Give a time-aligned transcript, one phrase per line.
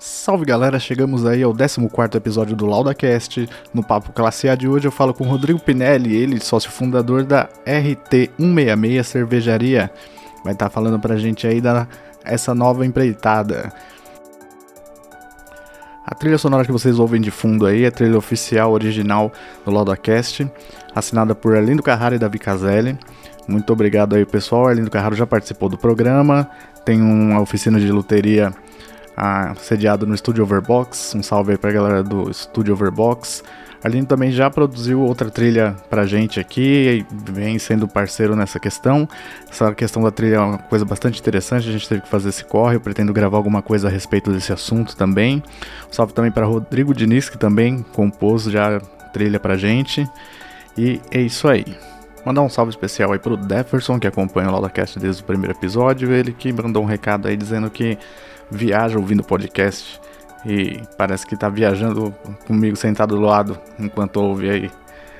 [0.00, 3.48] Salve galera, chegamos aí ao 14 episódio do LaudaCast.
[3.74, 7.48] No Papo Classe A de hoje eu falo com Rodrigo Pinelli, ele sócio fundador da
[7.66, 9.90] RT166 Cervejaria.
[10.44, 11.88] Vai estar tá falando pra gente aí da
[12.24, 13.72] essa nova empreitada.
[16.06, 19.32] A trilha sonora que vocês ouvem de fundo aí é a trilha oficial original
[19.64, 20.48] do LaudaCast,
[20.94, 22.96] assinada por Arlindo Carrara e Davi Caselli.
[23.48, 26.48] Muito obrigado aí pessoal, Arlindo Carraro já participou do programa,
[26.84, 28.54] tem uma oficina de luteria
[29.18, 31.12] ah, sediado no Studio Overbox.
[31.16, 33.42] Um salve aí pra galera do Studio Overbox.
[33.82, 39.08] Arlindo também já produziu outra trilha pra gente aqui vem sendo parceiro nessa questão.
[39.48, 42.44] Essa questão da trilha é uma coisa bastante interessante, a gente teve que fazer esse
[42.44, 45.42] corre, eu pretendo gravar alguma coisa a respeito desse assunto também.
[45.88, 48.80] Um salve também para Rodrigo Diniz, que também compôs já
[49.12, 50.08] trilha pra gente.
[50.76, 51.64] E é isso aí.
[52.24, 56.12] Mandar um salve especial aí pro Jefferson, que acompanha o LaudaCast desde o primeiro episódio.
[56.12, 57.96] Ele que mandou um recado aí dizendo que
[58.50, 60.00] viaja ouvindo podcast
[60.46, 62.14] e parece que tá viajando
[62.46, 64.70] comigo sentado do lado enquanto ouve aí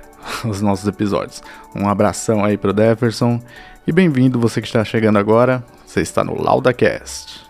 [0.48, 1.42] os nossos episódios.
[1.74, 3.40] Um abração aí pro Jefferson
[3.86, 5.64] e bem-vindo você que está chegando agora.
[5.86, 7.46] Você está no LaudaCast.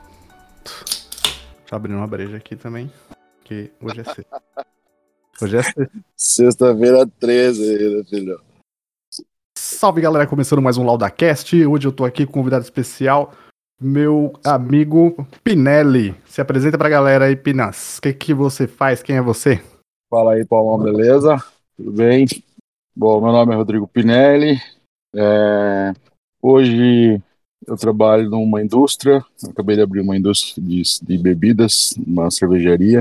[0.64, 2.90] Deixa eu abrir uma breja aqui também,
[3.44, 4.42] que hoje é sexta.
[5.42, 5.90] Hoje é sexta.
[6.16, 8.40] Sexta-feira 13 né, filho?
[9.56, 11.66] Salve galera, começando mais um LaudaCast.
[11.66, 13.34] Hoje eu tô aqui com um convidado especial,
[13.80, 16.14] meu amigo Pinelli.
[16.26, 17.98] Se apresenta pra galera aí, Pinas.
[17.98, 19.02] O que, que você faz?
[19.02, 19.62] Quem é você?
[20.10, 21.36] Fala aí, Paulão, beleza?
[21.76, 22.26] Tudo bem?
[22.94, 24.60] Bom, meu nome é Rodrigo Pinelli.
[25.14, 25.92] É...
[26.42, 27.22] Hoje
[27.66, 29.24] eu trabalho numa indústria.
[29.42, 33.00] Eu acabei de abrir uma indústria de, de bebidas, uma cervejaria.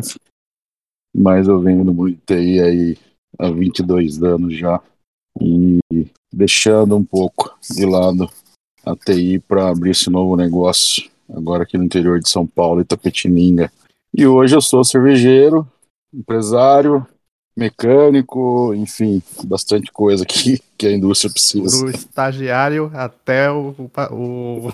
[1.16, 2.98] Mas eu venho no TI aí
[3.40, 4.82] há 22 anos já.
[5.42, 5.80] E
[6.32, 8.30] deixando um pouco de lado
[8.88, 13.72] a TI para abrir esse novo negócio, agora aqui no interior de São Paulo, Itapetininga.
[14.14, 15.68] E hoje eu sou cervejeiro,
[16.14, 17.06] empresário,
[17.56, 21.84] mecânico, enfim, bastante coisa que, que a indústria precisa.
[21.84, 23.76] Do estagiário até o,
[24.12, 24.74] o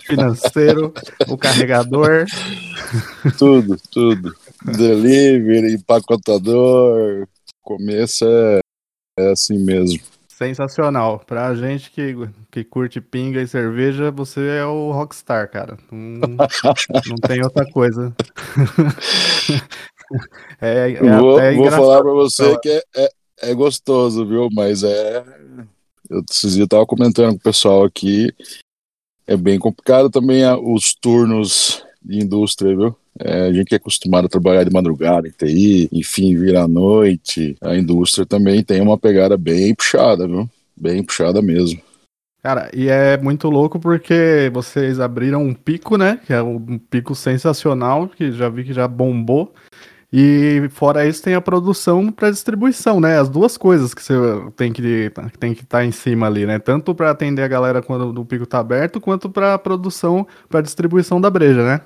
[0.00, 0.92] financeiro,
[1.28, 2.24] o carregador.
[3.38, 4.34] Tudo, tudo.
[4.64, 7.28] Delivery, empacotador,
[7.62, 8.60] começo é,
[9.18, 10.00] é assim mesmo.
[10.36, 11.22] Sensacional.
[11.24, 12.12] Pra gente que,
[12.50, 15.78] que curte pinga e cerveja, você é o rockstar, cara.
[15.92, 16.18] Não,
[17.06, 18.12] não tem outra coisa.
[20.60, 23.08] é, é vou, vou falar pra você que é, é,
[23.42, 24.48] é, gostoso, viu?
[24.52, 25.24] Mas é.
[26.10, 28.34] Eu, dias tava comentando com o pessoal aqui.
[29.28, 32.96] É bem complicado também os turnos de indústria, viu?
[33.18, 37.56] É, a gente é acostumado a trabalhar de madrugada em TI, enfim, vir à noite.
[37.60, 40.48] A indústria também tem uma pegada bem puxada, viu?
[40.76, 41.80] Bem puxada mesmo.
[42.42, 46.20] Cara, e é muito louco porque vocês abriram um pico, né?
[46.26, 49.54] Que é um pico sensacional, que já vi que já bombou.
[50.12, 53.18] E fora isso tem a produção para distribuição, né?
[53.18, 54.14] As duas coisas que você
[54.56, 55.10] tem que
[55.40, 56.58] tem que estar tá em cima ali, né?
[56.58, 61.20] Tanto para atender a galera quando o pico tá aberto, quanto para produção, para distribuição
[61.20, 61.80] da breja, né?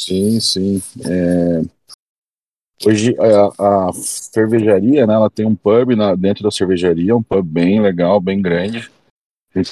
[0.00, 0.82] Sim, sim.
[1.04, 1.62] É...
[2.84, 7.42] Hoje a, a, cervejaria, né, ela tem um pub na, dentro da cervejaria, um pub
[7.42, 8.90] bem legal, bem grande.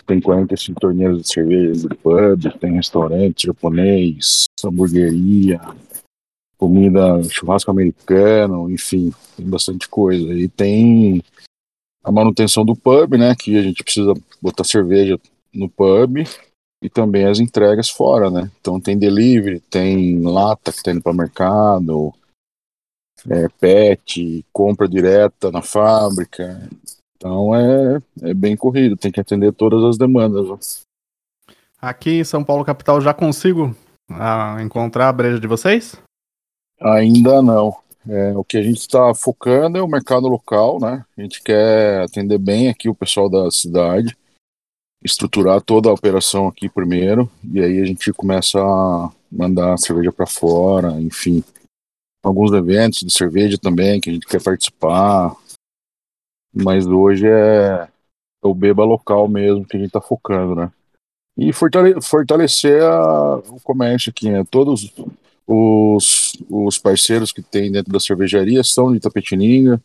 [0.07, 5.61] Tem 45 torneiras de cerveja do pub, tem restaurante japonês, hamburgueria,
[6.57, 10.33] comida, churrasco americano, enfim, tem bastante coisa.
[10.33, 11.23] E tem
[12.03, 15.21] a manutenção do pub, né, que a gente precisa botar cerveja
[15.53, 16.25] no pub,
[16.85, 18.51] e também as entregas fora, né?
[18.61, 22.13] Então tem delivery, tem lata que está indo para mercado,
[23.27, 26.69] é, pet, compra direta na fábrica.
[27.17, 30.47] Então é, é bem corrido, tem que atender todas as demandas.
[30.51, 30.59] Ó.
[31.81, 33.75] Aqui em São Paulo capital já consigo
[34.11, 35.97] ah, encontrar a breja de vocês?
[36.79, 37.75] Ainda não.
[38.07, 41.03] É, o que a gente está focando é o mercado local, né?
[41.17, 44.15] A gente quer atender bem aqui o pessoal da cidade
[45.05, 50.11] estruturar toda a operação aqui primeiro, e aí a gente começa a mandar a cerveja
[50.11, 51.45] para fora, enfim.
[52.25, 55.37] Alguns eventos de cerveja também que a gente quer participar,
[56.55, 57.87] mas hoje é,
[58.43, 60.73] o beba local mesmo que a gente está focando, né?
[61.37, 64.43] E fortale fortalecer a, o comércio aqui, né?
[64.51, 64.91] Todos
[65.47, 69.83] os, os parceiros que tem dentro da cervejaria são de Tapetininga,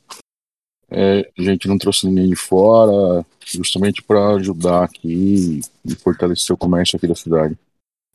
[0.92, 6.58] é, a gente não trouxe ninguém de fora, justamente para ajudar aqui e fortalecer o
[6.58, 7.58] comércio aqui da cidade.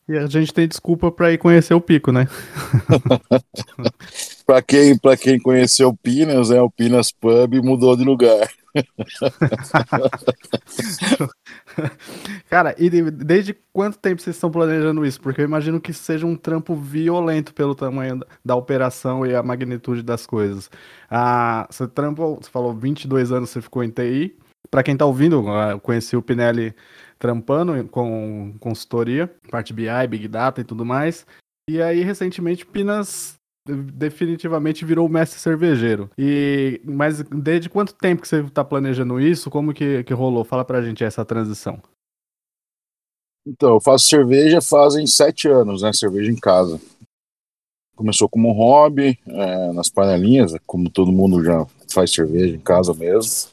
[0.08, 2.28] E a gente tem desculpa para ir conhecer o Pico, né?
[4.46, 8.48] para quem, quem conheceu o Pinas, né, o Pinas Pub mudou de lugar.
[12.50, 15.20] Cara, e desde quanto tempo vocês estão planejando isso?
[15.20, 20.02] Porque eu imagino que seja um trampo violento pelo tamanho da operação e a magnitude
[20.02, 20.70] das coisas.
[21.10, 24.36] Ah, você trampou, você falou 22 anos você ficou em TI.
[24.70, 26.74] Para quem tá ouvindo, ah, eu conheci o Pinelli
[27.18, 31.26] trampando com consultoria, parte BI, Big Data e tudo mais.
[31.68, 36.10] E aí, recentemente, Pinas definitivamente virou mestre cervejeiro.
[36.18, 39.50] E mas desde quanto tempo que você está planejando isso?
[39.50, 40.44] Como que, que rolou?
[40.44, 41.80] Fala pra gente essa transição.
[43.46, 45.92] Então, eu faço cerveja fazem sete anos, né?
[45.92, 46.80] Cerveja em casa.
[47.94, 53.50] Começou como hobby, é, nas panelinhas, como todo mundo já faz cerveja em casa mesmo.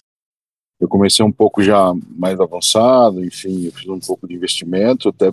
[0.80, 5.32] Eu comecei um pouco já mais avançado, enfim, eu fiz um pouco de investimento, até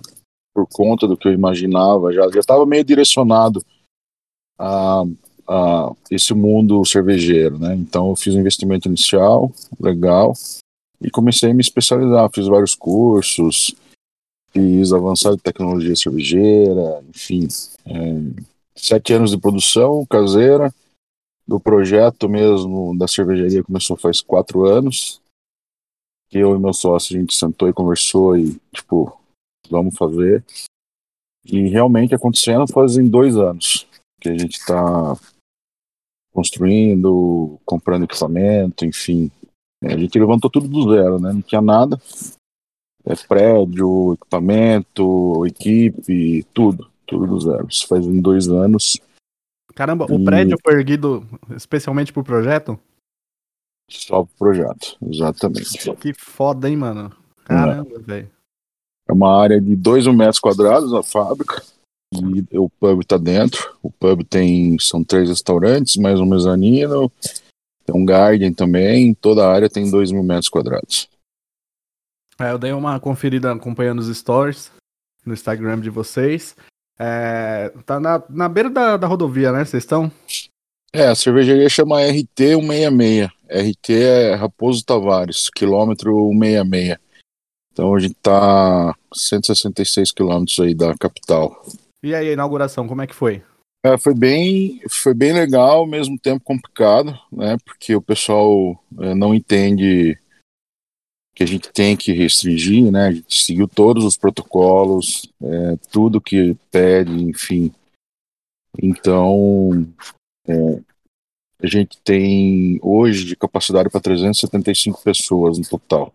[0.53, 3.63] por conta do que eu imaginava, já estava meio direcionado
[4.59, 5.03] a,
[5.47, 7.73] a, esse mundo cervejeiro, né?
[7.75, 10.33] Então eu fiz um investimento inicial, legal,
[11.01, 13.73] e comecei a me especializar, fiz vários cursos,
[14.51, 17.47] fiz avançado em tecnologia cervejeira, enfim,
[17.85, 18.43] é,
[18.75, 20.73] sete anos de produção caseira,
[21.47, 25.19] do projeto mesmo da cervejaria começou faz quatro anos,
[26.29, 29.17] que eu e meu sócio a gente sentou e conversou e tipo
[29.69, 30.43] vamos fazer.
[31.45, 33.88] E realmente acontecendo fazem dois anos
[34.19, 35.15] que a gente está
[36.33, 39.31] construindo, comprando equipamento, enfim.
[39.83, 41.33] A gente levantou tudo do zero, né?
[41.33, 41.99] Não tinha nada.
[43.05, 47.67] É prédio, equipamento, equipe, tudo, tudo do zero.
[47.69, 48.99] Isso faz dois anos.
[49.73, 50.13] Caramba, e...
[50.13, 51.25] o prédio foi erguido
[51.55, 52.77] especialmente pro projeto?
[53.89, 55.95] Só pro projeto, exatamente.
[55.95, 57.11] Que foda, hein, mano?
[57.43, 57.99] Caramba, é.
[57.99, 58.31] velho.
[59.07, 61.63] É uma área de 2 mil metros quadrados a fábrica.
[62.11, 63.75] E o pub está dentro.
[63.83, 67.11] O pub tem são três restaurantes, mais um mezanino,
[67.85, 69.13] tem um garden também.
[69.13, 71.07] Toda a área tem 2 mil metros quadrados.
[72.39, 74.71] É, eu dei uma conferida acompanhando os stories
[75.25, 76.55] no Instagram de vocês.
[76.97, 79.63] É, tá na, na beira da, da rodovia, né?
[79.63, 80.11] Vocês estão?
[80.91, 83.29] É, a cervejaria chama RT 166.
[83.49, 86.97] RT é Raposo Tavares, quilômetro 166.
[87.71, 91.63] Então a gente tá 166 quilômetros aí da capital.
[92.01, 93.43] E aí, a inauguração, como é que foi?
[93.85, 97.57] É, foi bem, foi bem legal, ao mesmo tempo complicado, né?
[97.63, 100.17] Porque o pessoal é, não entende
[101.33, 103.07] que a gente tem que restringir, né?
[103.07, 107.73] A gente seguiu todos os protocolos, é, tudo que pede, enfim.
[108.81, 109.87] Então,
[110.45, 110.81] é,
[111.61, 116.13] a gente tem hoje de capacidade para 375 pessoas no total.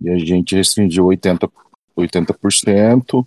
[0.00, 1.50] E a gente restringiu 80%,
[1.96, 3.26] 80%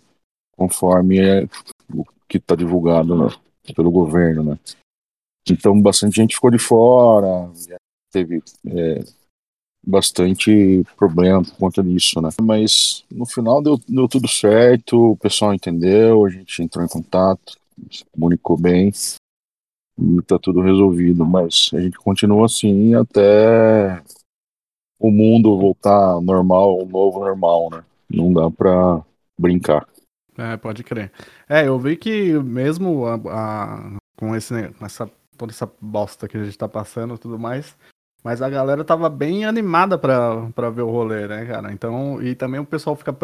[0.57, 1.47] conforme é
[1.93, 3.33] o que está divulgado né,
[3.73, 4.59] pelo governo, né?
[5.49, 7.49] Então bastante gente ficou de fora,
[8.11, 9.03] teve é,
[9.85, 12.29] bastante problema por conta disso, né?
[12.41, 17.57] Mas no final deu, deu tudo certo, o pessoal entendeu, a gente entrou em contato,
[17.89, 18.91] se comunicou bem
[19.99, 21.25] e tá tudo resolvido.
[21.25, 24.01] Mas a gente continua assim até
[24.99, 27.83] o mundo voltar normal, o novo normal, né?
[28.09, 29.01] Não dá pra
[29.37, 29.87] brincar.
[30.37, 31.11] É, pode crer.
[31.49, 36.43] É, eu vi que mesmo a, a, com esse, essa, toda essa bosta que a
[36.43, 37.75] gente tá passando e tudo mais,
[38.23, 41.71] mas a galera tava bem animada pra, pra ver o rolê, né, cara?
[41.71, 43.15] Então, e também o pessoal fica.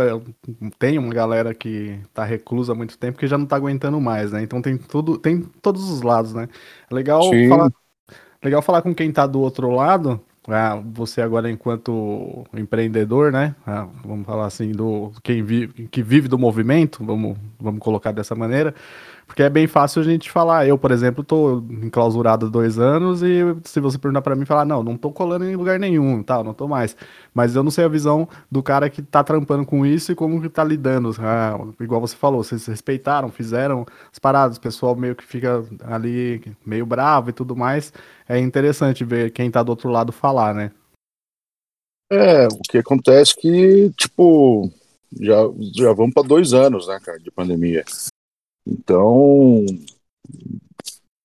[0.80, 4.32] Tem uma galera que tá reclusa há muito tempo que já não tá aguentando mais,
[4.32, 4.42] né?
[4.42, 6.48] Então tem tudo, tem todos os lados, né?
[6.90, 7.72] Legal falar,
[8.42, 13.56] legal falar com quem tá do outro lado, ah, você agora enquanto empreendedor, né?
[13.66, 18.36] Ah, vamos falar assim do quem vive, que vive do movimento, vamos, vamos colocar dessa
[18.36, 18.74] maneira.
[19.26, 20.68] Porque é bem fácil a gente falar.
[20.68, 24.66] Eu, por exemplo, estou enclausurado há dois anos e se você perguntar para mim, falar,
[24.66, 26.96] não, não estou colando em lugar nenhum, tal, não estou mais.
[27.34, 30.42] Mas eu não sei a visão do cara que está trampando com isso e como
[30.42, 31.16] que está lidando.
[31.20, 36.42] Ah, igual você falou, vocês respeitaram, fizeram as paradas, o pessoal meio que fica ali
[36.66, 37.94] meio bravo e tudo mais.
[38.28, 40.72] É interessante ver quem está do outro lado falar, né?
[42.12, 44.72] É, o que acontece que, tipo,
[45.20, 45.36] já,
[45.74, 47.84] já vamos para dois anos, né, cara, de pandemia.
[48.66, 49.66] Então,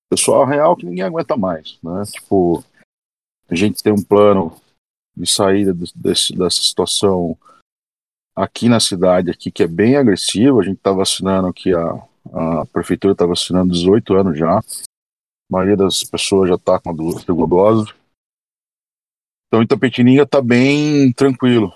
[0.09, 2.03] pessoal real que ninguém aguenta mais, né?
[2.11, 2.63] Tipo,
[3.47, 4.59] a gente tem um plano
[5.15, 7.37] de saída desse, dessa situação
[8.35, 10.59] aqui na cidade, aqui que é bem agressivo.
[10.59, 12.03] A gente está vacinando aqui, a,
[12.33, 14.61] a prefeitura está vacinando 18 anos já.
[15.49, 17.91] A maioria das pessoas já está com a segunda dose.
[19.47, 21.73] Então, Itapetininga está bem tranquilo.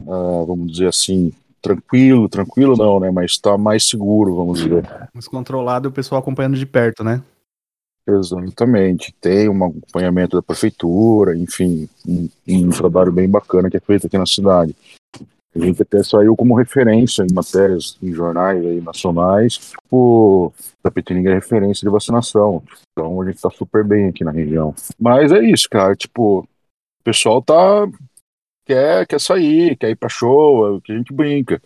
[0.00, 3.10] Uh, vamos dizer assim, tranquilo, tranquilo não, né?
[3.10, 4.88] Mas está mais seguro, vamos dizer.
[5.12, 7.22] Mais controlado e o pessoal acompanhando de perto, né?
[8.06, 9.14] Exatamente.
[9.20, 14.18] Tem um acompanhamento da prefeitura, enfim, um, um, trabalho bem bacana que é feito aqui
[14.18, 14.76] na cidade.
[15.54, 21.34] A gente até saiu como referência em matérias em jornais aí, nacionais, tipo, Tapetininga é
[21.34, 22.62] referência de vacinação.
[22.92, 24.74] Então a gente tá super bem aqui na região.
[24.98, 27.86] Mas é isso, cara, tipo, o pessoal tá
[28.64, 31.62] quer, quer sair, quer ir pra show, é o que a gente brinca.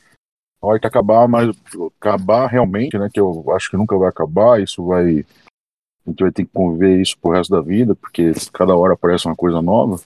[0.61, 1.57] A hora que acabar, mas
[1.99, 5.25] acabar realmente, né, que eu acho que nunca vai acabar, isso vai
[6.07, 9.27] a gente vai ter que conviver isso pro resto da vida, porque cada hora aparece
[9.27, 10.01] uma coisa nova.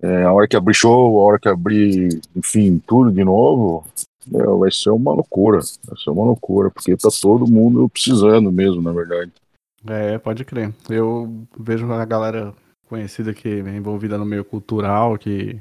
[0.00, 3.84] É, a hora que abrir show, a hora que abrir, enfim, tudo de novo,
[4.32, 5.58] é, vai ser uma loucura.
[5.86, 9.32] Vai ser uma loucura, porque tá todo mundo precisando mesmo, na verdade.
[9.86, 10.72] É, pode crer.
[10.88, 12.54] Eu vejo a galera
[12.88, 15.60] conhecida que é envolvida no meio cultural, que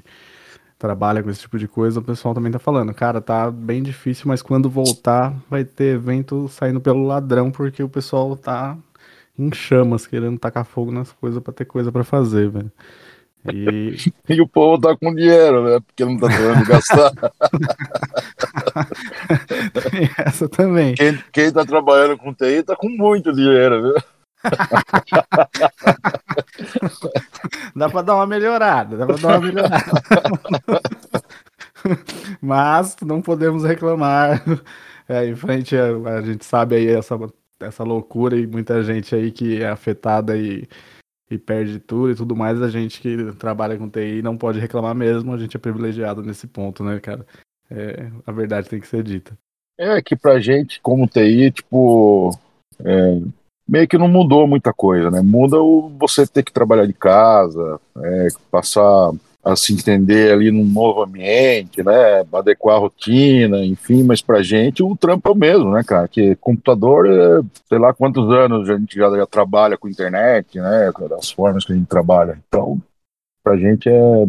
[0.77, 4.25] trabalha com esse tipo de coisa, o pessoal também tá falando, cara, tá bem difícil,
[4.27, 8.77] mas quando voltar vai ter evento saindo pelo ladrão, porque o pessoal tá
[9.37, 12.71] em chamas, querendo tacar fogo nas coisas para ter coisa para fazer, velho.
[13.53, 13.95] E...
[14.29, 15.79] e o povo tá com dinheiro, né?
[15.85, 17.11] Porque não tá podendo gastar.
[19.91, 20.95] Tem essa também.
[20.95, 23.95] Quem, quem tá trabalhando com TI tá com muito dinheiro, viu?
[27.75, 29.83] dá pra dar uma melhorada, dá pra dar uma melhorada.
[32.41, 34.43] Mas não podemos reclamar.
[35.07, 37.17] É, em frente, a, a gente sabe aí essa,
[37.59, 40.67] essa loucura e muita gente aí que é afetada e
[41.29, 44.95] e perde tudo e tudo mais, a gente que trabalha com TI não pode reclamar
[44.95, 47.25] mesmo, a gente é privilegiado nesse ponto, né, cara?
[47.69, 49.37] É, a verdade tem que ser dita.
[49.77, 52.31] É que pra gente, como TI, tipo,
[52.79, 53.19] é,
[53.67, 55.21] meio que não mudou muita coisa, né?
[55.21, 59.11] Muda o você ter que trabalhar de casa, é, passar
[59.43, 62.25] a se entender ali num novo ambiente, né?
[62.33, 66.07] Adequar a rotina, enfim, mas pra gente o trampo é o mesmo, né, cara?
[66.07, 70.91] Que computador, é, sei lá quantos anos a gente já, já trabalha com internet, né?
[71.09, 72.39] Das formas que a gente trabalha.
[72.47, 72.81] Então,
[73.43, 74.25] pra gente é.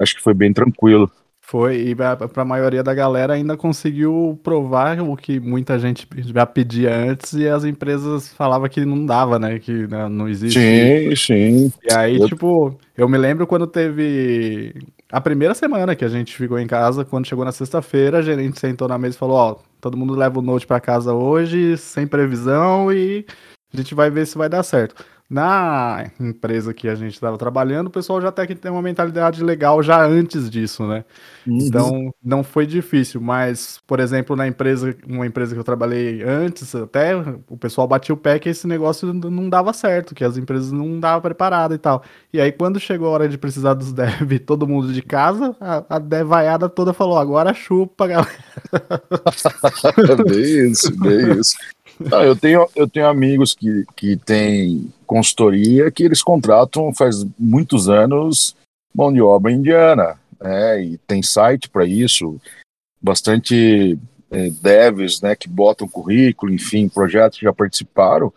[0.00, 1.10] Acho que foi bem tranquilo.
[1.50, 6.44] Foi, e para a maioria da galera ainda conseguiu provar o que muita gente já
[6.44, 9.58] pedia antes e as empresas falavam que não dava, né?
[9.58, 10.60] Que né, não existe.
[10.60, 11.72] Sim, sim.
[11.82, 12.28] E aí, eu...
[12.28, 14.74] tipo, eu me lembro quando teve
[15.10, 18.60] a primeira semana que a gente ficou em casa, quando chegou na sexta-feira, a gerente
[18.60, 22.06] sentou na mesa e falou: Ó, todo mundo leva o note para casa hoje, sem
[22.06, 23.24] previsão, e
[23.72, 25.02] a gente vai ver se vai dar certo.
[25.30, 29.44] Na empresa que a gente estava trabalhando, o pessoal já até que tem uma mentalidade
[29.44, 31.04] legal já antes disso, né?
[31.46, 31.58] Uhum.
[31.60, 36.74] Então não foi difícil, mas, por exemplo, na empresa, uma empresa que eu trabalhei antes,
[36.74, 37.14] até
[37.46, 40.98] o pessoal batia o pé que esse negócio não dava certo, que as empresas não
[40.98, 42.02] davam preparada e tal.
[42.32, 45.96] E aí, quando chegou a hora de precisar dos dev, todo mundo de casa, a,
[45.96, 48.32] a devaiada toda falou: agora chupa, galera.
[50.26, 51.54] bem isso, bem isso.
[52.00, 57.88] Não, eu, tenho, eu tenho amigos que, que têm consultoria que eles contratam faz muitos
[57.88, 58.54] anos
[58.94, 60.82] mão de obra indiana, né?
[60.82, 62.40] E tem site para isso,
[63.00, 63.98] bastante
[64.30, 68.32] é, devs, né, que botam currículo, enfim, projetos que já participaram,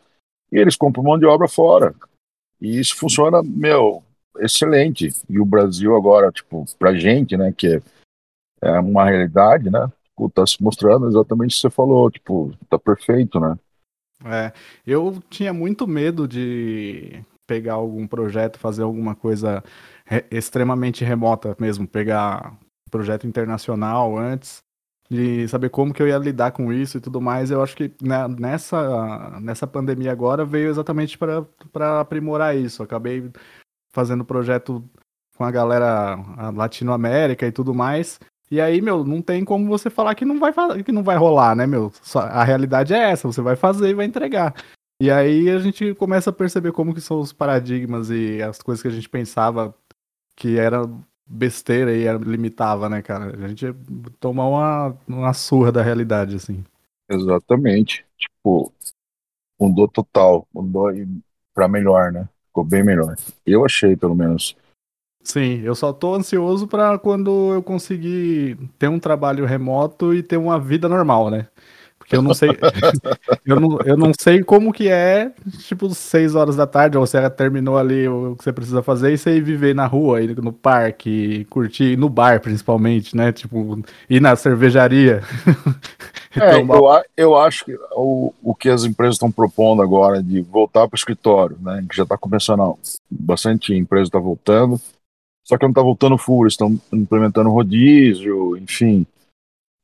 [0.51, 1.93] e eles compram mão de obra fora.
[2.59, 4.03] E isso funciona, meu,
[4.39, 5.09] excelente.
[5.29, 7.81] E o Brasil agora, tipo, pra gente, né, que é,
[8.61, 9.91] é uma realidade, né,
[10.29, 13.57] tá se mostrando exatamente o que você falou, tipo, tá perfeito, né?
[14.23, 14.53] É,
[14.85, 19.63] eu tinha muito medo de pegar algum projeto, fazer alguma coisa
[20.05, 22.57] re extremamente remota mesmo, pegar
[22.89, 24.61] projeto internacional antes,
[25.09, 27.51] de saber como que eu ia lidar com isso e tudo mais.
[27.51, 32.83] Eu acho que né, nessa, nessa pandemia agora veio exatamente para aprimorar isso.
[32.83, 33.29] acabei
[33.93, 34.83] fazendo projeto
[35.35, 36.15] com a galera
[36.53, 38.19] Latinoamérica e tudo mais,
[38.51, 40.53] e aí, meu, não tem como você falar que não vai,
[40.83, 41.89] que não vai rolar, né, meu?
[42.15, 44.53] A realidade é essa, você vai fazer e vai entregar.
[45.01, 48.81] E aí a gente começa a perceber como que são os paradigmas e as coisas
[48.81, 49.73] que a gente pensava
[50.35, 50.81] que era
[51.25, 53.33] besteira e limitava, né, cara?
[53.43, 53.73] A gente
[54.19, 56.61] tomar uma, uma surra da realidade, assim.
[57.09, 58.05] Exatamente.
[58.17, 58.73] Tipo,
[59.57, 60.91] mudou total, mudou
[61.53, 62.27] para melhor, né?
[62.47, 63.15] Ficou bem melhor.
[63.45, 64.57] Eu achei, pelo menos.
[65.23, 70.37] Sim, eu só tô ansioso para quando eu conseguir ter um trabalho remoto e ter
[70.37, 71.47] uma vida normal, né?
[72.11, 72.49] Porque eu não sei.
[73.45, 77.29] eu, não, eu não sei como que é, tipo, 6 horas da tarde, ou você
[77.29, 80.51] terminou ali o que você precisa fazer e você ir viver na rua, ir no
[80.51, 83.31] parque, curtir, no bar principalmente, né?
[83.31, 85.21] Tipo, ir na cervejaria.
[86.35, 90.87] é, eu, eu acho que o, o que as empresas estão propondo agora de voltar
[90.87, 91.85] para o escritório, né?
[91.87, 92.77] Que já está começando,
[93.09, 94.81] bastante empresa está voltando
[95.43, 99.05] só que não está voltando eles estão implementando rodízio, enfim.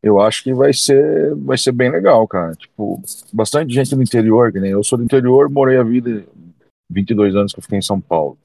[0.02, 2.56] eu acho que vai ser, vai ser bem legal, cara.
[2.56, 3.02] Tipo,
[3.34, 6.26] bastante gente no interior, que nem eu sou do interior, morei a vida
[6.90, 8.38] 22 anos que eu fiquei em São Paulo.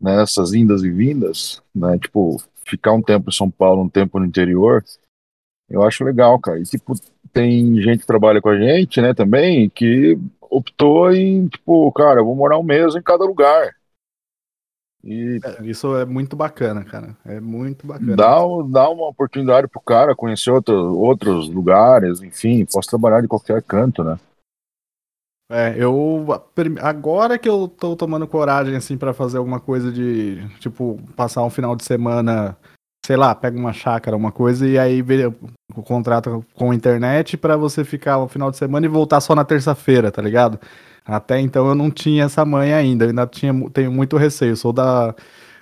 [0.00, 1.98] Nessas indas e vindas, né?
[1.98, 4.84] Tipo, ficar um tempo em São Paulo, um tempo no interior,
[5.68, 6.58] eu acho legal, cara.
[6.58, 6.94] E tipo,
[7.32, 12.24] tem gente que trabalha com a gente, né, também, que optou em, tipo, cara, eu
[12.24, 13.75] vou morar um mês em cada lugar.
[15.06, 17.16] E é, isso é muito bacana, cara.
[17.24, 18.16] É muito bacana.
[18.16, 23.62] Dá, dá uma oportunidade pro cara conhecer outro, outros lugares, enfim, posso trabalhar de qualquer
[23.62, 24.18] canto, né?
[25.48, 26.26] É, eu
[26.82, 31.50] agora que eu tô tomando coragem assim para fazer alguma coisa de, tipo, passar um
[31.50, 32.56] final de semana,
[33.06, 35.04] sei lá, pega uma chácara, uma coisa e aí
[35.72, 39.36] o contrato com a internet para você ficar o final de semana e voltar só
[39.36, 40.58] na terça-feira, tá ligado?
[41.06, 44.56] Até então eu não tinha essa manha ainda, eu ainda tinha, tenho muito receio.
[44.56, 45.14] sou da,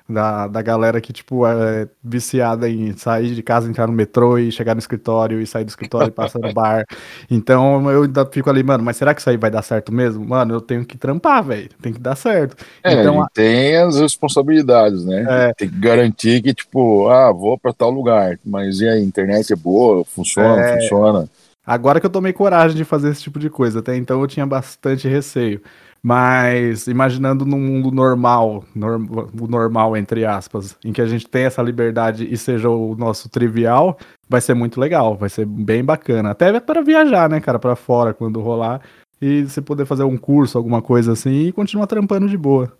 [0.08, 4.52] da, da galera que, tipo, é viciada em sair de casa, entrar no metrô e
[4.52, 6.84] chegar no escritório e sair do escritório e passar no bar.
[7.30, 10.24] Então eu ainda fico ali, mano, mas será que isso aí vai dar certo mesmo?
[10.24, 11.70] Mano, eu tenho que trampar, velho.
[11.80, 12.56] Tem que dar certo.
[12.82, 15.26] É, então, tem as responsabilidades, né?
[15.28, 19.52] É, tem que garantir que, tipo, ah, vou para tal lugar, mas e a internet
[19.52, 21.28] é boa, funciona, é, funciona.
[21.66, 24.44] Agora que eu tomei coragem de fazer esse tipo de coisa, até então eu tinha
[24.44, 25.62] bastante receio.
[26.02, 29.06] Mas imaginando num mundo normal, norm,
[29.48, 33.96] normal entre aspas, em que a gente tem essa liberdade e seja o nosso trivial,
[34.28, 36.32] vai ser muito legal, vai ser bem bacana.
[36.32, 38.82] Até para viajar, né, cara, para fora quando rolar
[39.18, 42.70] e você poder fazer um curso, alguma coisa assim e continuar trampando de boa.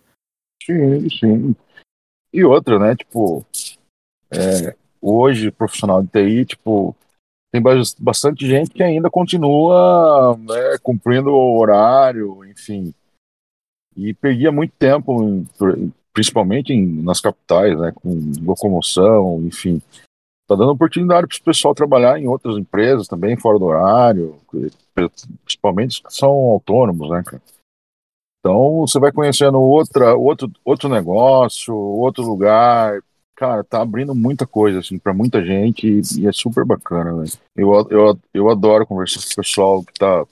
[0.63, 1.55] Sim, sim.
[2.31, 3.43] E outra, né, tipo,
[4.29, 6.95] é, hoje profissional de TI, tipo,
[7.55, 7.63] tem
[7.99, 12.93] bastante gente que ainda continua né, cumprindo o horário, enfim.
[13.95, 15.45] E perdia muito tempo,
[16.13, 19.81] principalmente em, nas capitais, né, com locomoção, enfim.
[20.43, 24.37] Está dando oportunidade para o pessoal trabalhar em outras empresas também, fora do horário,
[25.43, 27.41] principalmente que são autônomos, né, cara?
[28.39, 33.01] Então você vai conhecendo outra, outro, outro negócio, outro lugar,
[33.35, 37.25] cara, tá abrindo muita coisa, assim, pra muita gente e, e é super bacana, né?
[37.55, 40.25] Eu, eu, eu adoro conversar com o pessoal que tá.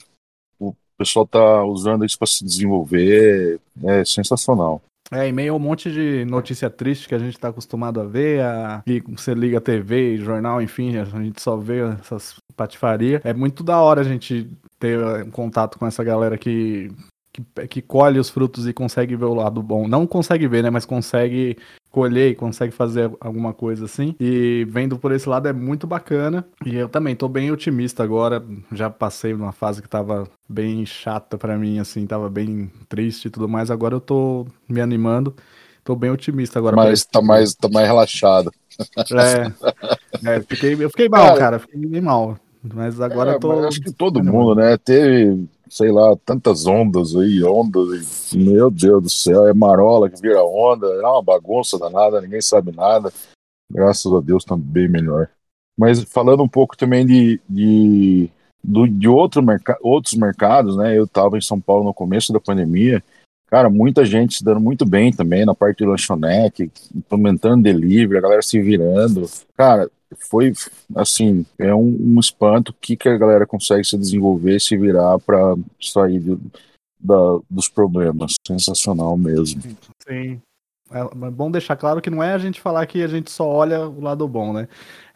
[0.59, 4.81] O pessoal tá usando isso pra se desenvolver, é sensacional.
[5.11, 8.41] É, e meio um monte de notícia triste que a gente tá acostumado a ver,
[8.41, 8.81] a...
[8.87, 13.21] e você liga TV, jornal, enfim, a gente só vê essas patifarias.
[13.23, 16.91] É muito da hora a gente ter um contato com essa galera que
[17.33, 19.87] que, que, colhe os frutos e consegue ver o lado bom.
[19.87, 20.69] Não consegue ver, né?
[20.69, 21.57] Mas consegue
[21.89, 24.15] colher e consegue fazer alguma coisa assim.
[24.19, 26.45] E vendo por esse lado é muito bacana.
[26.63, 28.43] E eu também tô bem otimista agora.
[28.71, 33.31] Já passei numa fase que tava bem chata para mim, assim, tava bem triste e
[33.31, 33.71] tudo mais.
[33.71, 35.35] Agora eu tô me animando.
[35.83, 36.75] Tô bem otimista agora.
[36.75, 38.51] Mas tá mais, tá mais relaxado.
[40.23, 42.37] É, é fiquei, eu fiquei mal, cara, cara fiquei bem mal.
[42.63, 43.67] Mas agora é, eu tô.
[43.67, 44.77] Acho que todo mundo, né?
[44.77, 50.21] Teve sei lá, tantas ondas aí, ondas, e, meu Deus do céu, é marola que
[50.21, 53.11] vira onda, é uma bagunça danada, ninguém sabe nada.
[53.71, 55.27] Graças a Deus tá bem melhor.
[55.75, 58.29] Mas falando um pouco também de, de,
[58.63, 60.95] de outro merc outros mercados, né?
[60.95, 63.03] Eu estava em São Paulo no começo da pandemia,
[63.47, 68.21] cara, muita gente se dando muito bem também na parte de lanchonete, implementando delivery, a
[68.21, 69.27] galera se virando.
[69.57, 70.53] Cara, foi
[70.95, 75.55] assim, é um, um espanto que, que a galera consegue se desenvolver, se virar para
[75.81, 76.37] sair
[76.99, 78.35] da, dos problemas.
[78.45, 79.61] Sensacional mesmo.
[80.07, 80.41] Sim.
[80.91, 83.47] É, é bom deixar claro que não é a gente falar que a gente só
[83.47, 84.67] olha o lado bom, né?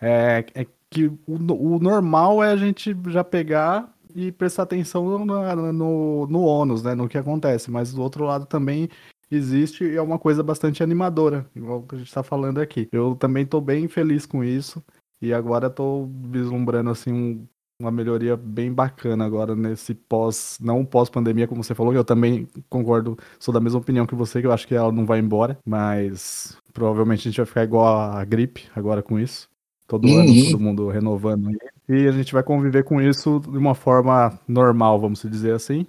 [0.01, 5.71] É, é que o, o normal é a gente já pegar e prestar atenção no,
[5.73, 6.95] no, no ônus, né?
[6.95, 7.69] No que acontece.
[7.69, 8.89] Mas do outro lado também
[9.29, 12.87] existe e é uma coisa bastante animadora, igual que a gente está falando aqui.
[12.91, 14.83] Eu também estou bem feliz com isso
[15.21, 17.47] e agora estou vislumbrando assim um,
[17.79, 23.17] uma melhoria bem bacana agora nesse pós, não pós-pandemia, como você falou, eu também concordo,
[23.39, 26.57] sou da mesma opinião que você, que eu acho que ela não vai embora, mas
[26.73, 29.47] provavelmente a gente vai ficar igual a gripe agora com isso.
[29.87, 30.19] Todo uhum.
[30.19, 31.49] ano, todo mundo renovando.
[31.87, 35.85] E a gente vai conviver com isso de uma forma normal, vamos dizer assim.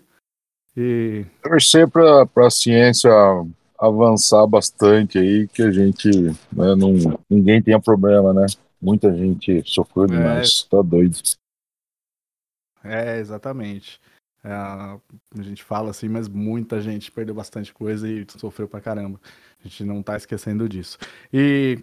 [0.76, 1.24] E...
[1.42, 3.10] Torcer para a ciência
[3.78, 8.46] avançar bastante aí, que a gente, né, não, ninguém tenha problema, né?
[8.80, 10.08] Muita gente sofreu é.
[10.08, 10.70] demais, é...
[10.70, 11.16] tá doido.
[12.84, 14.00] É, exatamente.
[14.42, 14.98] É, a
[15.42, 19.20] gente fala assim, mas muita gente perdeu bastante coisa e sofreu pra caramba.
[19.60, 20.96] A gente não tá esquecendo disso.
[21.32, 21.78] E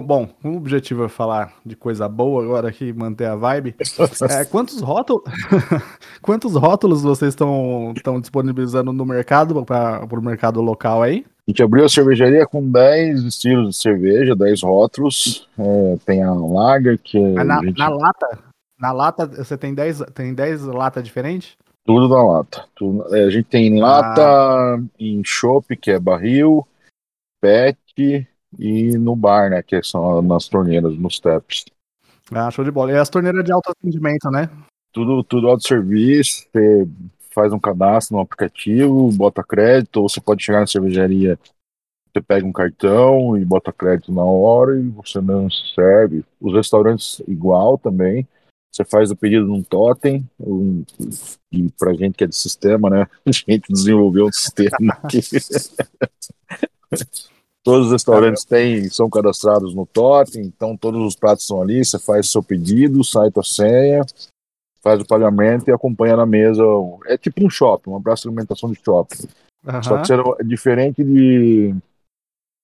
[0.00, 3.74] Bom, o objetivo é falar de coisa boa agora aqui, manter a vibe.
[4.30, 5.24] É, quantos, rótulos,
[6.22, 11.26] quantos rótulos vocês estão disponibilizando no mercado para o mercado local aí?
[11.46, 15.48] A gente abriu a cervejaria com 10 estilos de cerveja, 10 rótulos.
[15.58, 17.78] É, tem a Lager, que Mas na, gente...
[17.78, 18.38] na lata,
[18.78, 21.56] na lata você tem 10 tem 10 latas diferentes?
[21.84, 22.64] Tudo na lata.
[22.76, 23.86] Tudo- é, a gente tem em Ah.
[23.86, 26.64] lata, em chopp, que é barril,
[27.40, 28.28] pet
[28.58, 29.62] e no bar, né?
[29.62, 31.64] Que são nas torneiras, nos taps.
[32.30, 32.92] Ah, show de bola.
[32.92, 34.48] E as torneiras de alto atendimento, né?
[34.92, 36.86] Tudo, tudo autosserviço, você
[37.34, 41.38] faz um cadastro no aplicativo, bota crédito, ou você pode chegar na cervejaria,
[42.12, 46.24] você pega um cartão e bota crédito na hora e você não se serve.
[46.40, 48.28] Os restaurantes igual também.
[48.70, 50.82] Você faz o pedido num totem, um,
[51.50, 53.06] e pra gente que é de sistema, né?
[53.26, 55.20] A gente desenvolveu um sistema aqui.
[57.64, 61.98] Todos os restaurantes têm, são cadastrados no totem, então todos os pratos estão ali, você
[61.98, 64.02] faz seu pedido, sai tua senha,
[64.80, 66.62] faz o pagamento e acompanha na mesa.
[67.06, 69.28] É tipo um shopping, uma praça de alimentação de shopping.
[69.82, 70.02] Só Aham.
[70.02, 71.72] que é diferente de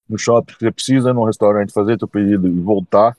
[0.09, 3.17] no shopping, que você precisa ir no restaurante fazer teu pedido e voltar.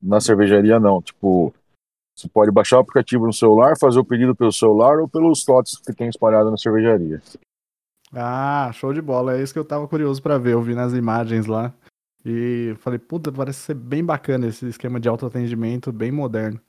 [0.00, 1.00] Na cervejaria, não.
[1.00, 1.52] Tipo,
[2.14, 5.78] você pode baixar o aplicativo no celular, fazer o pedido pelo celular ou pelos totes
[5.78, 7.20] que tem espalhado na cervejaria.
[8.14, 9.36] Ah, show de bola.
[9.36, 10.52] É isso que eu tava curioso pra ver.
[10.52, 11.72] Eu vi nas imagens lá.
[12.24, 16.60] E falei, puta, parece ser bem bacana esse esquema de autoatendimento, bem moderno.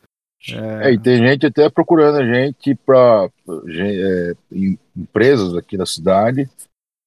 [0.52, 3.30] É, e tem gente até procurando a gente para
[4.96, 6.50] empresas aqui da cidade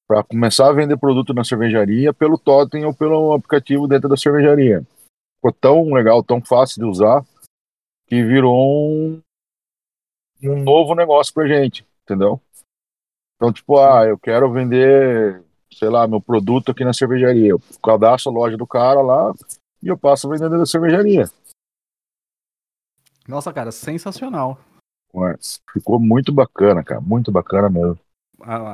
[0.07, 4.83] para começar a vender produto na cervejaria pelo totem ou pelo aplicativo dentro da cervejaria.
[5.35, 7.23] Ficou tão legal, tão fácil de usar,
[8.07, 9.21] que virou um,
[10.43, 12.41] um novo negócio pra gente, entendeu?
[13.39, 17.51] Então, tipo, ah, eu quero vender, sei lá, meu produto aqui na cervejaria.
[17.51, 19.33] Eu cadastro a loja do cara lá
[19.81, 21.23] e eu passo dentro da cervejaria.
[23.25, 24.59] Nossa, cara, sensacional.
[25.13, 27.97] Mas ficou muito bacana, cara, muito bacana mesmo.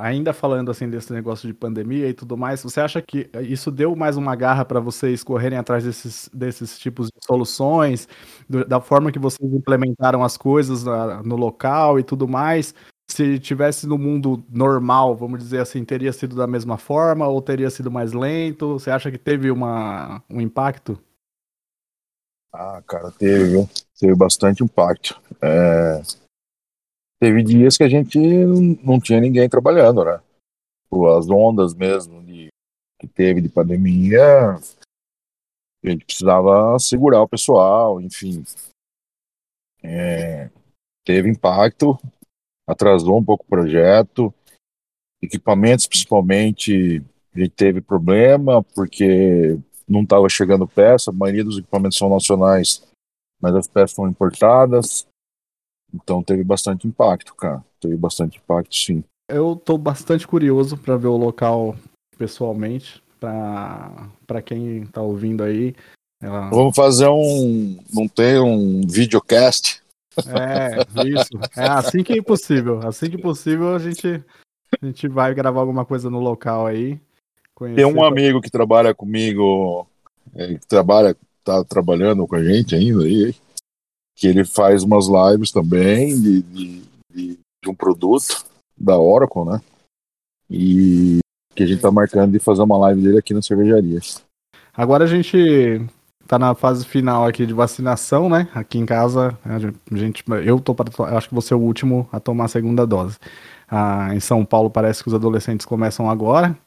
[0.02, 3.96] Ainda falando assim desse negócio de pandemia e tudo mais, você acha que isso deu
[3.96, 8.08] mais uma garra para vocês correrem atrás desses, desses tipos de soluções,
[8.50, 12.74] do- da forma que vocês implementaram as coisas na- no local e tudo mais?
[13.10, 17.70] Se tivesse no mundo normal, vamos dizer assim, teria sido da mesma forma ou teria
[17.70, 18.74] sido mais lento?
[18.74, 21.00] Você acha que teve uma, um impacto?
[22.52, 23.70] Ah, cara, teve, viu?
[24.00, 25.22] Teve bastante impacto.
[25.42, 26.02] É,
[27.20, 30.22] Teve dias que a gente não- tinha ninguém trabalhando, né?
[30.84, 32.50] Tipo, As ondas mesmo de...
[33.00, 34.56] que teve de pandemia,
[35.84, 38.44] a gente precisava segurar o pessoal, enfim.
[39.84, 40.50] É,
[41.06, 41.98] Teve impacto,
[42.68, 44.34] atrasou um pouco o projeto.
[45.22, 47.02] Equipamentos, principalmente,
[47.36, 52.82] gente teve problema, porque não estava chegando peça, a maioria dos equipamentos são nacionais,
[53.42, 55.06] mas as peças são importadas.
[55.94, 57.64] Então teve bastante impacto, cara.
[57.80, 59.04] Teve bastante impacto, sim.
[59.30, 61.76] Eu tô bastante curioso para ver o local
[62.18, 65.76] pessoalmente, para para quem tá ouvindo aí.
[66.22, 67.78] ela- Vamos fazer um.
[67.94, 69.82] Não tem um videocast?
[70.28, 71.30] É, isso.
[71.56, 72.80] É assim que é possível.
[72.88, 74.24] Assim que possível, a gente,
[74.82, 77.00] a gente vai gravar alguma coisa no local aí.
[77.54, 79.88] Conhecer Tem um amigo que trabalha comigo,
[80.34, 83.34] é, que trabalha, tá trabalhando com a gente ainda aí,
[84.18, 86.82] que ele faz umas lives também de, de,
[87.14, 88.46] de- de um produto
[88.78, 89.62] da Oracle, né?
[90.50, 91.20] E
[91.56, 94.00] que a gente tá marcando de fazer uma live dele aqui na cervejaria.
[94.74, 95.82] Agora a gente
[96.28, 98.48] tá na fase final aqui de vacinação, né?
[98.54, 99.60] Aqui em casa, a
[99.96, 103.18] gente, eu tô para, acho que vou ser o último a tomar a segunda dose.
[103.68, 106.58] Ah, em São Paulo parece que os adolescentes começam agora.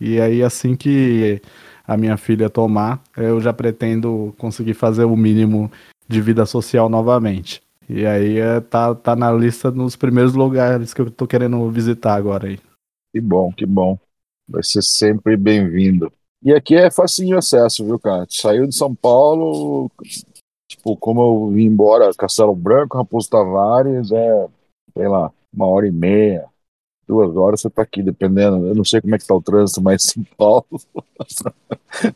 [0.00, 1.40] E aí assim que
[1.86, 5.70] a minha filha tomar, eu já pretendo conseguir fazer o mínimo
[6.08, 7.62] de vida social novamente.
[7.88, 12.14] E aí é, tá, tá na lista nos primeiros lugares que eu tô querendo visitar
[12.14, 12.58] agora aí.
[13.12, 13.98] Que bom, que bom.
[14.48, 16.12] Vai ser sempre bem-vindo.
[16.44, 18.26] E aqui é facinho acesso, viu, cara?
[18.28, 19.90] Saiu de São Paulo,
[20.68, 24.46] tipo, como eu vim embora, Castelo Branco, Raposo Tavares, é,
[24.94, 26.44] sei lá, uma hora e meia,
[27.08, 28.66] duas horas você tá aqui, dependendo.
[28.66, 30.66] Eu não sei como é que tá o trânsito, mas São Paulo.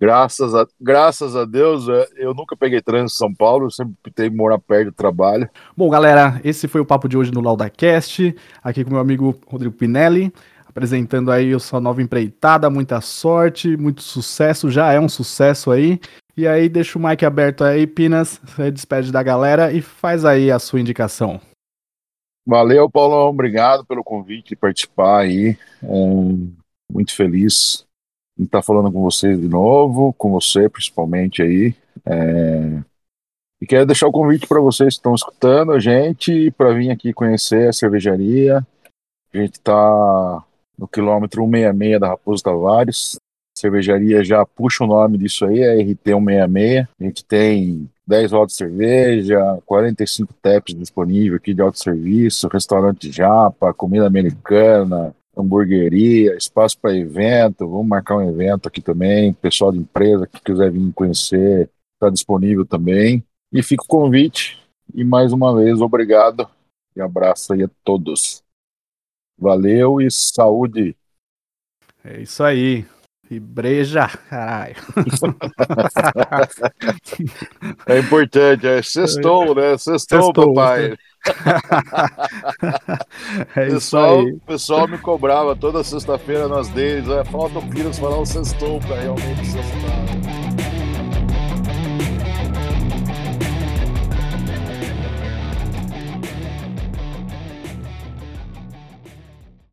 [0.00, 3.94] graças, a, graças a Deus, é, eu nunca peguei trânsito em São Paulo, eu sempre
[4.04, 5.48] tentei morar perto do trabalho.
[5.76, 9.74] Bom, galera, esse foi o papo de hoje no LaudaCast, aqui com meu amigo Rodrigo
[9.74, 10.32] Pinelli,
[10.70, 16.00] apresentando aí a sua nova empreitada, muita sorte, muito sucesso, já é um sucesso aí.
[16.36, 20.50] E aí, deixa o mic aberto aí, Pinas, você despede da galera e faz aí
[20.50, 21.40] a sua indicação.
[22.46, 23.28] Valeu, Paulão.
[23.28, 25.58] Obrigado pelo convite de participar aí.
[25.82, 26.52] Um,
[26.90, 27.84] muito feliz
[28.38, 31.74] em estar falando com vocês de novo, com você principalmente aí.
[32.06, 32.82] É,
[33.60, 37.12] E quero deixar o convite para vocês que estão escutando a gente para vir aqui
[37.12, 38.66] conhecer a cervejaria.
[39.32, 40.42] A gente está
[40.80, 43.18] no quilômetro 166 da Raposo Tavares.
[43.54, 46.86] Cervejaria já puxa o nome disso aí, é RT 166.
[46.98, 53.74] A gente tem 10 rodas de cerveja, 45 taps disponíveis aqui de autosserviço, restaurante japa,
[53.74, 57.68] comida americana, hamburgueria, espaço para evento.
[57.68, 59.34] Vamos marcar um evento aqui também.
[59.34, 63.22] Pessoal de empresa que quiser vir conhecer, está disponível também.
[63.52, 64.58] E fica o convite.
[64.94, 66.48] E mais uma vez, obrigado
[66.96, 68.42] e abraço aí a todos.
[69.40, 70.94] Valeu e saúde.
[72.04, 72.84] É isso aí.
[73.30, 74.74] E breja, caralho.
[77.86, 79.78] é importante, é sextou, né?
[79.78, 80.96] Sextou, sextou papai.
[83.54, 84.32] é pessoal, isso aí.
[84.32, 87.08] O pessoal me cobrava toda sexta-feira nas deles.
[87.08, 90.39] É, falta o Pires falar o sextou pra realmente sextar.